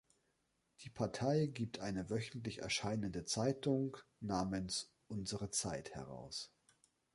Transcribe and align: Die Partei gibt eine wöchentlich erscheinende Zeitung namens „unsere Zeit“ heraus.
Die 0.83 0.89
Partei 0.89 1.45
gibt 1.45 1.77
eine 1.79 2.09
wöchentlich 2.09 2.63
erscheinende 2.63 3.23
Zeitung 3.23 3.97
namens 4.19 4.91
„unsere 5.09 5.51
Zeit“ 5.51 5.93
heraus. 5.93 6.51